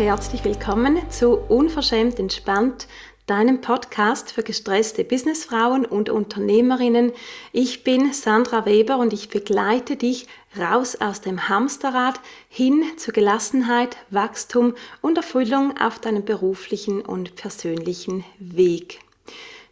[0.00, 2.88] herzlich willkommen zu Unverschämt entspannt,
[3.26, 7.12] deinem Podcast für gestresste Businessfrauen und Unternehmerinnen.
[7.52, 10.26] Ich bin Sandra Weber und ich begleite dich
[10.58, 12.18] raus aus dem Hamsterrad
[12.48, 19.00] hin zur Gelassenheit, Wachstum und Erfüllung auf deinem beruflichen und persönlichen Weg.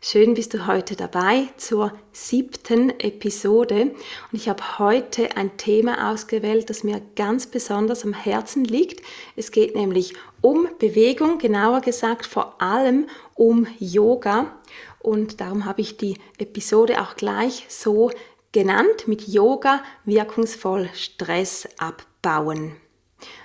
[0.00, 3.96] Schön bist du heute dabei zur siebten Episode und
[4.32, 9.04] ich habe heute ein Thema ausgewählt, das mir ganz besonders am Herzen liegt.
[9.34, 14.56] Es geht nämlich um Bewegung, genauer gesagt vor allem um Yoga
[15.00, 18.12] und darum habe ich die Episode auch gleich so
[18.52, 22.76] genannt mit Yoga wirkungsvoll Stress abbauen.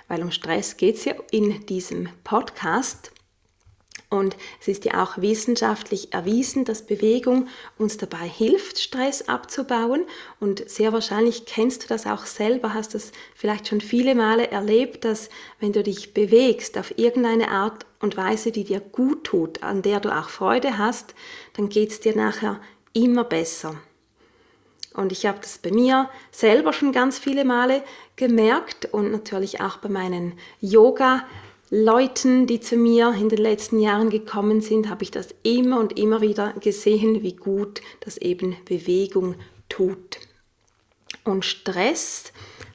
[0.06, 3.10] Weil um Stress geht es ja in diesem Podcast.
[4.14, 7.48] Und es ist ja auch wissenschaftlich erwiesen, dass Bewegung
[7.78, 10.04] uns dabei hilft, Stress abzubauen.
[10.38, 15.04] Und sehr wahrscheinlich kennst du das auch selber, hast das vielleicht schon viele Male erlebt,
[15.04, 19.82] dass wenn du dich bewegst auf irgendeine Art und Weise, die dir gut tut, an
[19.82, 21.16] der du auch Freude hast,
[21.54, 22.60] dann geht es dir nachher
[22.92, 23.74] immer besser.
[24.92, 27.82] Und ich habe das bei mir selber schon ganz viele Male
[28.14, 31.24] gemerkt und natürlich auch bei meinen Yoga
[31.70, 35.98] Leuten, die zu mir in den letzten Jahren gekommen sind, habe ich das immer und
[35.98, 39.36] immer wieder gesehen, wie gut das eben Bewegung
[39.68, 40.18] tut.
[41.24, 42.32] Und Stress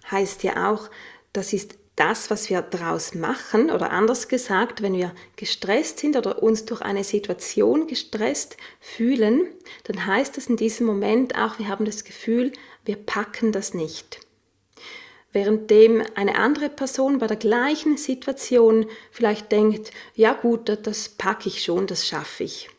[0.09, 0.89] heißt ja auch,
[1.33, 6.41] das ist das, was wir daraus machen, oder anders gesagt, wenn wir gestresst sind oder
[6.41, 9.47] uns durch eine Situation gestresst fühlen,
[9.83, 12.53] dann heißt das in diesem Moment auch, wir haben das Gefühl,
[12.85, 14.21] wir packen das nicht
[15.31, 21.63] währenddem eine andere Person bei der gleichen Situation vielleicht denkt, ja gut, das packe ich
[21.63, 22.69] schon, das schaffe ich.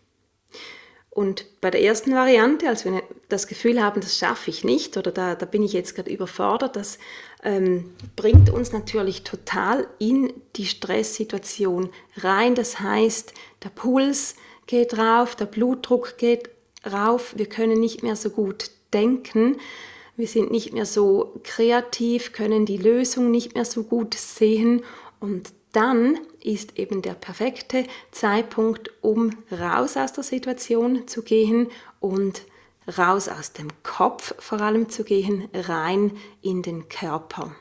[1.11, 5.11] Und bei der ersten Variante, als wir das Gefühl haben, das schaffe ich nicht oder
[5.11, 6.99] da, da bin ich jetzt gerade überfordert, das
[7.43, 12.55] ähm, bringt uns natürlich total in die Stresssituation rein.
[12.55, 13.35] Das heißt,
[13.65, 14.37] der Puls
[14.67, 16.49] geht rauf, der Blutdruck geht
[16.91, 19.57] rauf, wir können nicht mehr so gut denken.
[20.21, 24.83] Wir sind nicht mehr so kreativ, können die Lösung nicht mehr so gut sehen
[25.19, 31.69] und dann ist eben der perfekte Zeitpunkt, um raus aus der Situation zu gehen
[32.01, 32.43] und
[32.99, 37.57] raus aus dem Kopf vor allem zu gehen, rein in den Körper.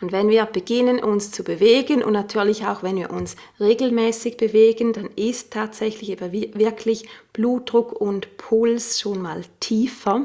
[0.00, 4.94] Und wenn wir beginnen, uns zu bewegen und natürlich auch, wenn wir uns regelmäßig bewegen,
[4.94, 10.24] dann ist tatsächlich wirklich Blutdruck und Puls schon mal tiefer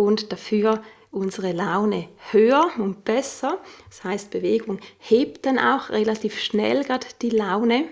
[0.00, 3.58] und dafür unsere Laune höher und besser.
[3.88, 7.84] Das heißt, Bewegung hebt dann auch relativ schnell gerade die Laune.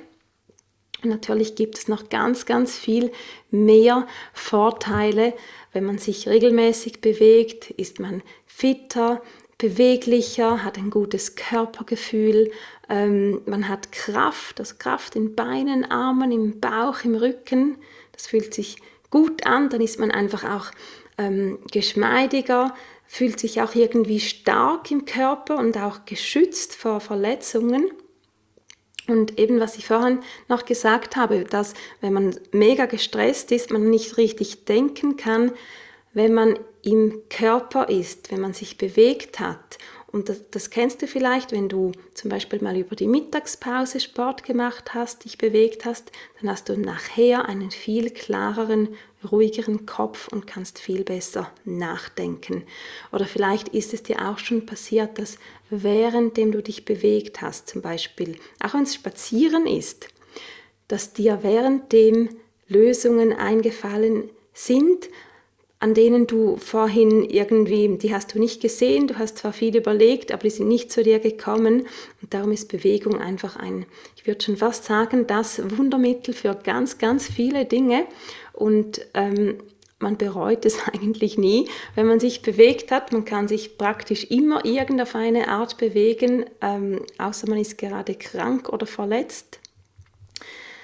[1.02, 3.12] Und natürlich gibt es noch ganz, ganz viel
[3.50, 5.34] mehr Vorteile.
[5.72, 9.22] Wenn man sich regelmäßig bewegt, ist man fitter,
[9.58, 12.50] beweglicher, hat ein gutes Körpergefühl,
[12.88, 17.76] ähm, man hat Kraft, also Kraft in Beinen, Armen, im Bauch, im Rücken.
[18.12, 18.78] Das fühlt sich
[19.10, 20.70] gut an, dann ist man einfach auch
[21.18, 22.74] ähm, geschmeidiger,
[23.06, 27.90] fühlt sich auch irgendwie stark im Körper und auch geschützt vor Verletzungen.
[29.06, 33.88] Und eben, was ich vorhin noch gesagt habe, dass wenn man mega gestresst ist, man
[33.88, 35.52] nicht richtig denken kann,
[36.12, 39.78] wenn man im Körper ist, wenn man sich bewegt hat
[40.10, 44.42] und das, das, kennst du vielleicht, wenn du zum Beispiel mal über die Mittagspause Sport
[44.42, 46.10] gemacht hast, dich bewegt hast,
[46.40, 48.88] dann hast du nachher einen viel klareren,
[49.30, 52.64] ruhigeren Kopf und kannst viel besser nachdenken.
[53.12, 55.36] Oder vielleicht ist es dir auch schon passiert, dass
[55.68, 60.08] währenddem du dich bewegt hast, zum Beispiel, auch wenn es Spazieren ist,
[60.88, 62.30] dass dir währenddem
[62.66, 65.10] Lösungen eingefallen sind,
[65.80, 70.32] an denen du vorhin irgendwie, die hast du nicht gesehen, du hast zwar viel überlegt,
[70.32, 71.86] aber die sind nicht zu dir gekommen.
[72.20, 73.86] Und darum ist Bewegung einfach ein,
[74.16, 78.06] ich würde schon fast sagen, das Wundermittel für ganz, ganz viele Dinge.
[78.52, 79.58] Und ähm,
[80.00, 83.12] man bereut es eigentlich nie, wenn man sich bewegt hat.
[83.12, 88.68] Man kann sich praktisch immer irgend eine Art bewegen, ähm, außer man ist gerade krank
[88.68, 89.60] oder verletzt.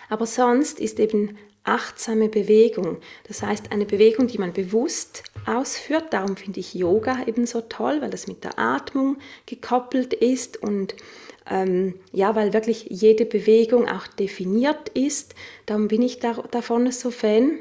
[0.08, 2.98] Aber sonst ist eben achtsame Bewegung.
[3.26, 6.12] Das heißt, eine Bewegung, die man bewusst ausführt.
[6.12, 9.16] Darum finde ich Yoga eben so toll, weil das mit der Atmung
[9.46, 10.94] gekoppelt ist und
[11.50, 15.34] ähm, ja, weil wirklich jede Bewegung auch definiert ist.
[15.66, 17.58] Darum bin ich da, davon so Fan.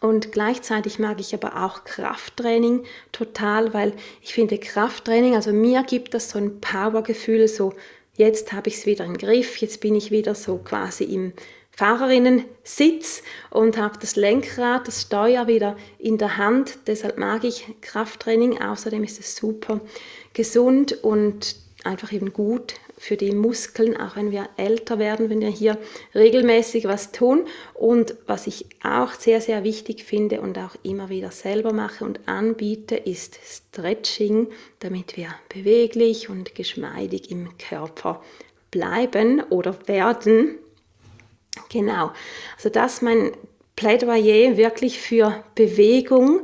[0.00, 3.92] Und gleichzeitig mag ich aber auch Krafttraining total, weil
[4.22, 7.74] ich finde Krafttraining, also mir gibt das so ein Powergefühl, so
[8.14, 11.32] jetzt habe ich es wieder im Griff, jetzt bin ich wieder so quasi im
[11.78, 16.76] Fahrerinnensitz und habe das Lenkrad, das Steuer wieder in der Hand.
[16.88, 18.60] Deshalb mag ich Krafttraining.
[18.60, 19.80] Außerdem ist es super
[20.32, 21.54] gesund und
[21.84, 25.78] einfach eben gut für die Muskeln, auch wenn wir älter werden, wenn wir hier
[26.16, 27.46] regelmäßig was tun.
[27.74, 32.18] Und was ich auch sehr, sehr wichtig finde und auch immer wieder selber mache und
[32.26, 34.48] anbiete, ist Stretching,
[34.80, 38.20] damit wir beweglich und geschmeidig im Körper
[38.72, 40.58] bleiben oder werden.
[41.70, 42.12] Genau,
[42.56, 43.32] also das mein
[43.76, 46.40] Plädoyer wirklich für Bewegung,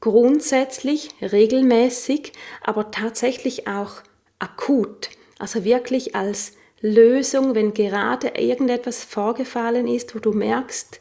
[0.00, 4.02] grundsätzlich, regelmäßig, aber tatsächlich auch
[4.38, 5.10] akut.
[5.38, 10.98] Also wirklich als Lösung, wenn gerade irgendetwas vorgefallen ist, wo du merkst,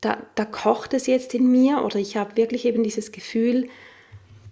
[0.00, 3.68] da, da kocht es jetzt in mir oder ich habe wirklich eben dieses Gefühl,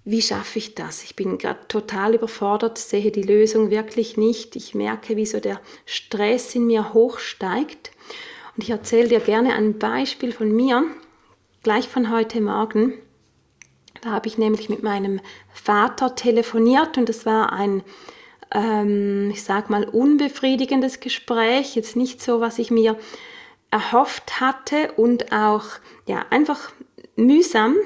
[0.05, 1.03] wie schaffe ich das?
[1.05, 4.57] Ich bin gerade total überfordert, sehe die Lösung wirklich nicht.
[4.57, 7.91] Ich merke, wie so der Stress in mir hochsteigt.
[8.57, 10.85] Und ich erzähle dir gerne ein Beispiel von mir,
[11.63, 12.95] gleich von heute Morgen.
[14.01, 15.21] Da habe ich nämlich mit meinem
[15.53, 17.83] Vater telefoniert und es war ein,
[18.53, 21.75] ähm, ich sag mal, unbefriedigendes Gespräch.
[21.75, 22.99] Jetzt nicht so, was ich mir
[23.71, 25.65] erhofft hatte und auch
[26.07, 26.73] ja einfach
[27.17, 27.77] mühsam.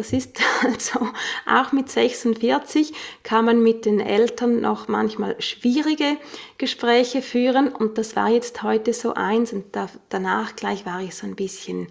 [0.00, 1.08] Das ist also
[1.46, 6.16] auch mit 46 kann man mit den Eltern noch manchmal schwierige
[6.56, 7.68] Gespräche führen.
[7.68, 9.52] Und das war jetzt heute so eins.
[9.52, 11.88] Und da, danach gleich war ich so ein bisschen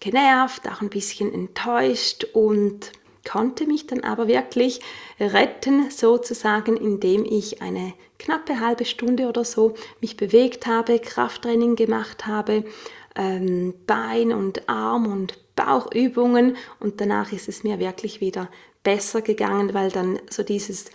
[0.00, 2.90] genervt, auch ein bisschen enttäuscht und
[3.24, 4.80] konnte mich dann aber wirklich
[5.20, 12.26] retten, sozusagen, indem ich eine knappe halbe Stunde oder so mich bewegt habe, Krafttraining gemacht
[12.26, 12.64] habe,
[13.14, 18.48] ähm, Bein und Arm und Bauchübungen und danach ist es mir wirklich wieder
[18.84, 20.86] besser gegangen, weil dann so dieses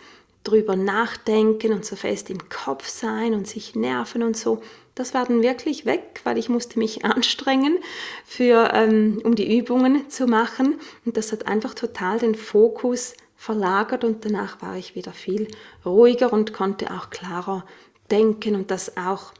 [0.46, 4.62] drüber nachdenken und so fest im Kopf sein und sich nerven und so,
[4.96, 7.78] das war dann wirklich weg, weil ich musste mich anstrengen,
[8.26, 10.80] für, ähm, um die Übungen zu machen.
[11.06, 15.48] Und das hat einfach total den Fokus verlagert und danach war ich wieder viel
[15.86, 17.66] ruhiger und konnte auch klarer
[18.12, 19.34] denken und das auch,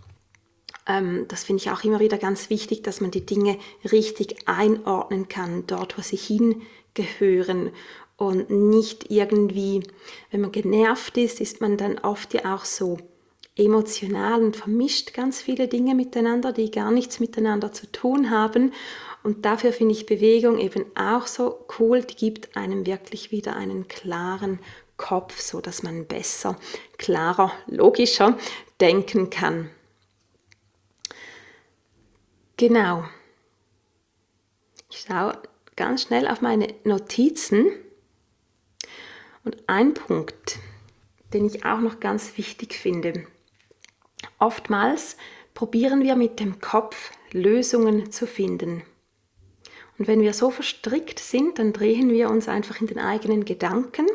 [0.88, 3.58] ähm, das finde ich auch immer wieder ganz wichtig, dass man die Dinge
[3.92, 7.72] richtig einordnen kann, dort, wo sie hingehören
[8.18, 9.84] und nicht irgendwie,
[10.32, 12.98] wenn man genervt ist, ist man dann oft ja auch so
[13.56, 18.74] emotional und vermischt ganz viele Dinge miteinander, die gar nichts miteinander zu tun haben.
[19.24, 23.88] Und dafür finde ich Bewegung eben auch so cool, die gibt einem wirklich wieder einen
[23.88, 24.60] klaren
[24.98, 26.58] Kopf, so dass man besser,
[26.98, 28.38] klarer, logischer
[28.80, 29.70] denken kann.
[32.66, 33.04] Genau.
[34.90, 35.38] Ich schaue
[35.76, 37.68] ganz schnell auf meine Notizen.
[39.44, 40.60] Und ein Punkt,
[41.34, 43.28] den ich auch noch ganz wichtig finde,
[44.40, 45.18] Oftmals
[45.54, 48.84] probieren wir mit dem Kopf Lösungen zu finden.
[49.98, 54.08] Und wenn wir so verstrickt sind, dann drehen wir uns einfach in den eigenen Gedanken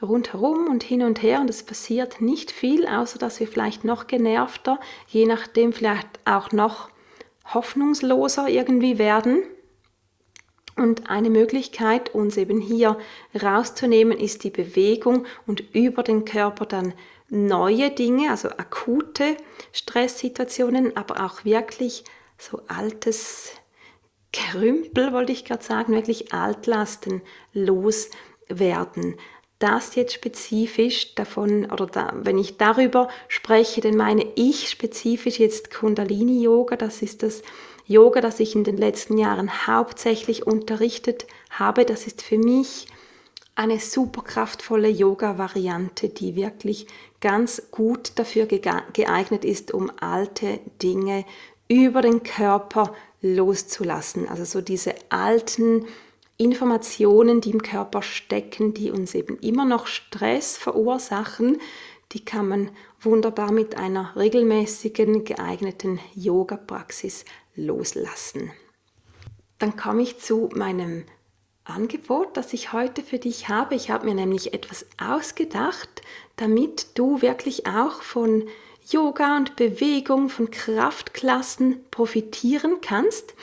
[0.00, 4.06] rundherum und hin und her und es passiert nicht viel, außer dass wir vielleicht noch
[4.06, 4.78] genervter,
[5.08, 6.90] je nachdem vielleicht auch noch
[7.54, 9.42] hoffnungsloser irgendwie werden.
[10.76, 12.98] Und eine Möglichkeit, uns eben hier
[13.40, 16.94] rauszunehmen, ist die Bewegung und über den Körper dann
[17.28, 19.36] neue Dinge, also akute
[19.72, 22.04] Stresssituationen, aber auch wirklich
[22.38, 23.50] so altes
[24.30, 29.16] Gerümpel, wollte ich gerade sagen, wirklich Altlasten loswerden.
[29.58, 35.74] Das jetzt spezifisch davon, oder da, wenn ich darüber spreche, dann meine ich spezifisch jetzt
[35.74, 36.76] Kundalini-Yoga.
[36.76, 37.42] Das ist das
[37.84, 41.84] Yoga, das ich in den letzten Jahren hauptsächlich unterrichtet habe.
[41.84, 42.86] Das ist für mich
[43.56, 46.86] eine super kraftvolle Yoga-Variante, die wirklich
[47.20, 51.24] ganz gut dafür geeignet ist, um alte Dinge
[51.66, 54.28] über den Körper loszulassen.
[54.28, 55.86] Also so diese alten
[56.38, 61.60] Informationen, die im Körper stecken, die uns eben immer noch Stress verursachen,
[62.12, 68.52] die kann man wunderbar mit einer regelmäßigen, geeigneten Yoga-Praxis loslassen.
[69.58, 71.04] Dann komme ich zu meinem
[71.64, 73.74] Angebot, das ich heute für dich habe.
[73.74, 76.02] Ich habe mir nämlich etwas ausgedacht,
[76.36, 78.48] damit du wirklich auch von
[78.90, 83.34] Yoga und Bewegung, von Kraftklassen profitieren kannst.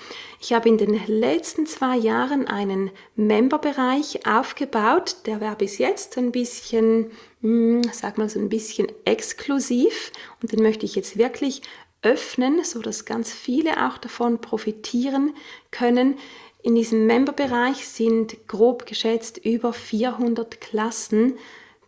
[0.42, 5.18] Ich habe in den letzten zwei Jahren einen Memberbereich aufgebaut.
[5.28, 7.12] Der war bis jetzt ein bisschen,
[7.42, 10.12] hm, sag mal so ein bisschen exklusiv
[10.42, 11.62] und den möchte ich jetzt wirklich
[12.02, 15.36] öffnen, so dass ganz viele auch davon profitieren
[15.70, 16.18] können.
[16.64, 21.38] In diesem Memberbereich sind grob geschätzt über 400 Klassen,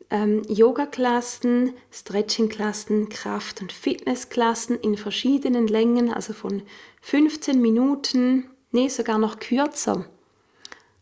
[0.09, 6.63] ähm, Yoga-Klassen, Stretching-Klassen, Kraft- und Fitness-Klassen in verschiedenen Längen, also von
[7.01, 10.05] 15 Minuten, nee, sogar noch kürzer,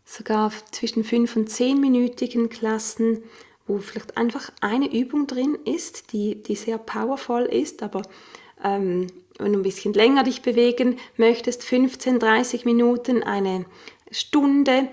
[0.05, 3.23] sogar zwischen 5 und 10-minütigen Klassen,
[3.67, 8.03] wo vielleicht einfach eine Übung drin ist, die, die sehr powerful ist, aber
[8.63, 9.07] ähm,
[9.37, 13.65] wenn du ein bisschen länger dich bewegen möchtest, 15, 30 Minuten, eine
[14.11, 14.87] Stunde,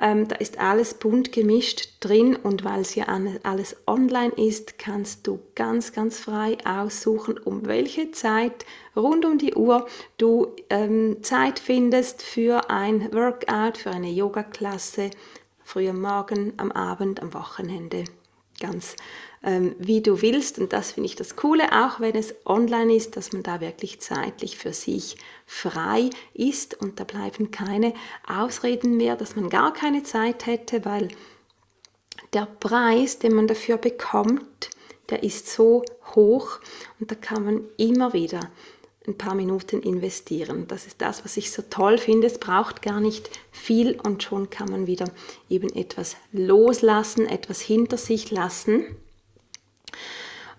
[0.00, 3.06] ähm, da ist alles bunt gemischt drin und weil es ja
[3.42, 8.64] alles online ist, kannst du ganz, ganz frei aussuchen, um welche Zeit
[8.96, 15.10] rund um die Uhr du ähm, Zeit findest für ein Workout, für eine Yoga-Klasse,
[15.62, 18.04] früh am Morgen, am Abend, am Wochenende.
[18.58, 18.96] Ganz
[19.42, 20.58] ähm, wie du willst.
[20.58, 24.00] Und das finde ich das Coole, auch wenn es online ist, dass man da wirklich
[24.00, 25.16] zeitlich für sich
[25.46, 27.94] frei ist und da bleiben keine
[28.26, 31.08] Ausreden mehr, dass man gar keine Zeit hätte, weil
[32.32, 34.70] der Preis, den man dafür bekommt,
[35.08, 36.60] der ist so hoch
[37.00, 38.40] und da kann man immer wieder
[39.06, 40.66] ein paar Minuten investieren.
[40.68, 42.26] Das ist das, was ich so toll finde.
[42.26, 45.10] Es braucht gar nicht viel und schon kann man wieder
[45.48, 48.84] eben etwas loslassen, etwas hinter sich lassen.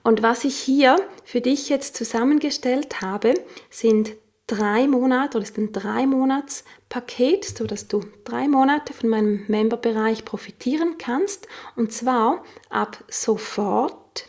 [0.03, 3.35] Und was ich hier für dich jetzt zusammengestellt habe,
[3.69, 4.13] sind
[4.47, 9.45] drei Monate oder ist ein drei Monats Paket, so dass du drei Monate von meinem
[9.47, 11.47] Memberbereich profitieren kannst
[11.77, 14.25] und zwar ab sofort.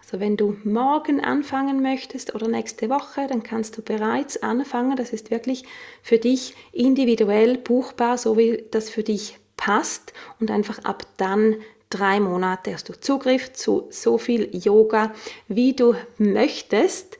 [0.00, 4.96] Also wenn du morgen anfangen möchtest oder nächste Woche, dann kannst du bereits anfangen.
[4.96, 5.64] Das ist wirklich
[6.02, 11.56] für dich individuell buchbar, so wie das für dich passt und einfach ab dann
[11.90, 15.12] drei Monate hast du Zugriff zu so viel Yoga,
[15.48, 17.18] wie du möchtest.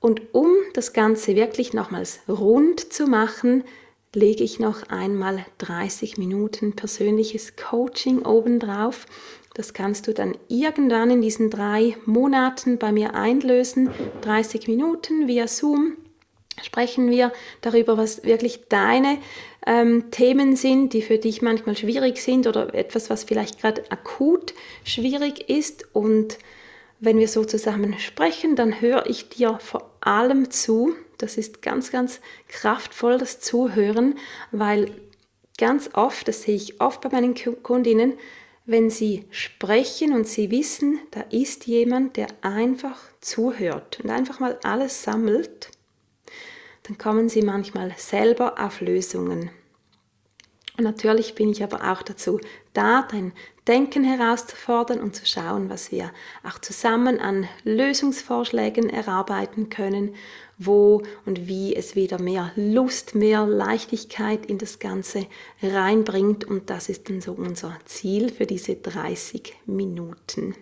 [0.00, 3.64] Und um das Ganze wirklich nochmals rund zu machen,
[4.14, 9.06] lege ich noch einmal 30 Minuten persönliches Coaching obendrauf.
[9.54, 13.90] Das kannst du dann irgendwann in diesen drei Monaten bei mir einlösen.
[14.22, 15.96] 30 Minuten via Zoom
[16.62, 19.18] sprechen wir darüber, was wirklich deine
[19.66, 24.54] ähm, Themen sind, die für dich manchmal schwierig sind oder etwas, was vielleicht gerade akut
[24.84, 25.86] schwierig ist.
[25.94, 26.38] Und
[27.00, 30.94] wenn wir so zusammen sprechen, dann höre ich dir vor allem zu.
[31.18, 34.14] Das ist ganz, ganz kraftvoll, das Zuhören,
[34.52, 34.90] weil
[35.58, 38.14] ganz oft, das sehe ich oft bei meinen Kundinnen,
[38.64, 44.58] wenn sie sprechen und sie wissen, da ist jemand, der einfach zuhört und einfach mal
[44.62, 45.70] alles sammelt
[46.88, 49.50] dann kommen sie manchmal selber auf Lösungen.
[50.78, 52.40] Und natürlich bin ich aber auch dazu
[52.72, 53.32] da, dein
[53.66, 56.12] Denken herauszufordern und zu schauen, was wir
[56.44, 60.14] auch zusammen an Lösungsvorschlägen erarbeiten können,
[60.56, 65.26] wo und wie es wieder mehr Lust, mehr Leichtigkeit in das Ganze
[65.62, 66.44] reinbringt.
[66.44, 70.54] Und das ist dann so unser Ziel für diese 30 Minuten.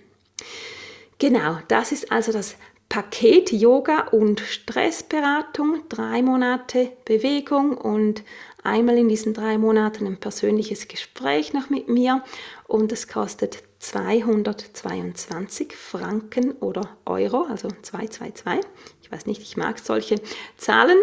[1.18, 2.56] Genau, das ist also das
[2.88, 8.22] Paket Yoga und Stressberatung, drei Monate Bewegung und
[8.62, 12.22] einmal in diesen drei Monaten ein persönliches Gespräch noch mit mir
[12.66, 18.60] und es kostet 222 Franken oder Euro, also 222.
[19.02, 20.16] Ich weiß nicht, ich mag solche
[20.56, 20.96] Zahlen.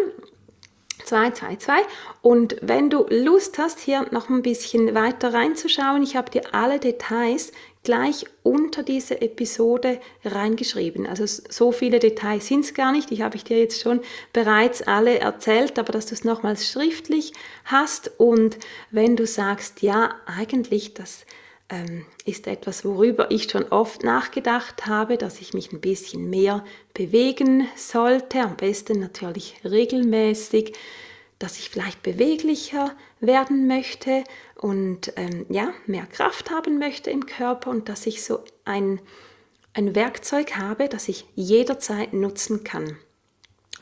[1.04, 1.74] 222.
[2.22, 6.78] Und wenn du Lust hast, hier noch ein bisschen weiter reinzuschauen, ich habe dir alle
[6.78, 7.52] Details
[7.84, 11.06] gleich unter diese Episode reingeschrieben.
[11.06, 13.10] Also so viele Details sind es gar nicht.
[13.10, 14.00] Die habe ich dir jetzt schon
[14.32, 17.32] bereits alle erzählt, aber dass du es nochmals schriftlich
[17.64, 18.58] hast und
[18.90, 21.26] wenn du sagst, ja, eigentlich das
[21.68, 26.64] ähm, ist etwas, worüber ich schon oft nachgedacht habe, dass ich mich ein bisschen mehr
[26.92, 30.74] bewegen sollte, am besten natürlich regelmäßig,
[31.38, 34.24] dass ich vielleicht beweglicher werden möchte
[34.56, 39.00] und ähm, ja, mehr Kraft haben möchte im Körper und dass ich so ein,
[39.72, 42.96] ein Werkzeug habe, das ich jederzeit nutzen kann.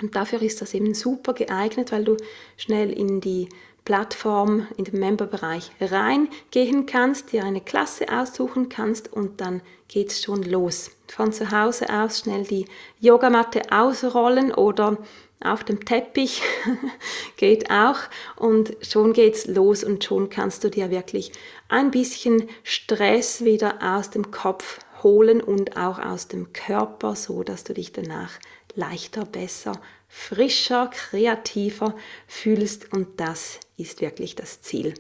[0.01, 2.17] Und dafür ist das eben super geeignet, weil du
[2.57, 3.49] schnell in die
[3.85, 10.23] Plattform, in den Memberbereich reingehen kannst, dir eine Klasse aussuchen kannst und dann geht es
[10.23, 10.93] schon los.
[11.09, 12.67] Von zu Hause aus schnell die
[13.01, 14.99] Yogamatte ausrollen oder
[15.45, 16.43] auf dem Teppich
[17.37, 17.99] geht auch
[18.37, 21.33] und schon geht's los und schon kannst du dir wirklich
[21.69, 27.65] ein bisschen Stress wieder aus dem Kopf holen und auch aus dem Körper, so dass
[27.65, 28.31] du dich danach
[28.75, 29.73] leichter, besser,
[30.15, 34.93] frischer, kreativer fühlst und das ist wirklich das Ziel.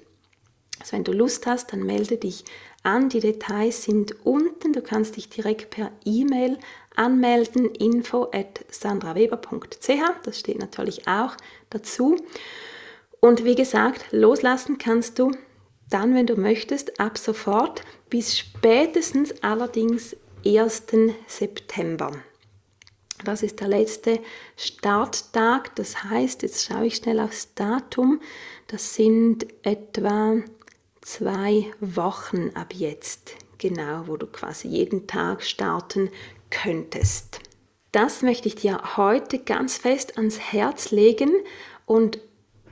[0.81, 2.47] Also wenn du Lust hast, dann melde dich
[2.83, 3.11] an.
[3.11, 4.73] Die Details sind unten.
[4.73, 6.59] Du kannst dich direkt per E-Mail
[6.97, 11.37] anmelden, info at sandraweber.ch, das steht natürlich auch
[11.69, 12.17] dazu.
[13.21, 15.33] Und wie gesagt, loslassen kannst du
[15.91, 20.85] dann, wenn du möchtest, ab sofort bis spätestens allerdings 1.
[21.29, 22.13] September.
[23.25, 24.21] Das ist der letzte
[24.57, 25.75] Starttag.
[25.77, 28.21] Das heißt, jetzt schaue ich schnell aufs Datum.
[28.69, 30.37] Das sind etwa
[31.01, 33.37] zwei Wochen ab jetzt.
[33.59, 36.11] genau, wo du quasi jeden Tag starten
[36.51, 37.39] könntest.
[37.93, 41.31] Das möchte ich dir heute ganz fest ans Herz legen
[41.87, 42.19] und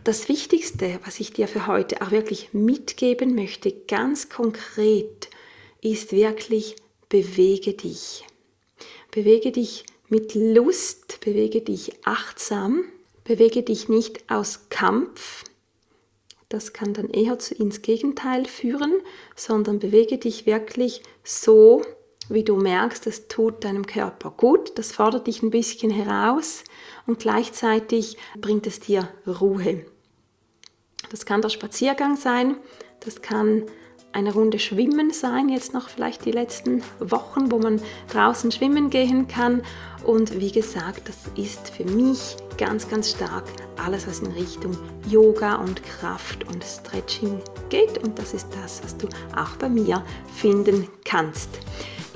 [0.03, 5.29] das Wichtigste, was ich dir für heute auch wirklich mitgeben möchte, ganz konkret,
[5.83, 6.77] ist wirklich
[7.09, 8.25] bewege dich.
[9.11, 12.85] Bewege dich mit Lust, bewege dich achtsam,
[13.25, 15.45] bewege dich nicht aus Kampf.
[16.49, 18.93] Das kann dann eher zu, ins Gegenteil führen,
[19.37, 21.83] sondern bewege dich wirklich so,
[22.29, 26.65] wie du merkst, es tut deinem Körper gut, das fordert dich ein bisschen heraus
[27.07, 29.87] und gleichzeitig bringt es dir Ruhe.
[31.11, 32.57] Das kann der Spaziergang sein,
[33.01, 33.65] das kann
[34.13, 37.81] eine Runde Schwimmen sein, jetzt noch vielleicht die letzten Wochen, wo man
[38.13, 39.63] draußen schwimmen gehen kann.
[40.05, 43.45] Und wie gesagt, das ist für mich ganz, ganz stark
[43.85, 44.77] alles, was in Richtung
[45.09, 47.99] Yoga und Kraft und Stretching geht.
[48.03, 50.03] Und das ist das, was du auch bei mir
[50.35, 51.51] finden kannst.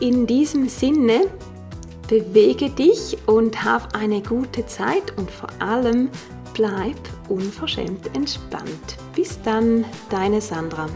[0.01, 1.27] In diesem Sinne,
[2.09, 6.11] bewege dich und hab eine gute Zeit und vor allem
[6.53, 6.97] bleib
[7.29, 8.97] unverschämt entspannt.
[9.15, 10.89] Bis dann, deine Sandra.